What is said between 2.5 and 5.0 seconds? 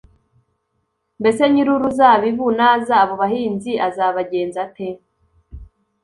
naza, abo bahinzi azabagenza ate?’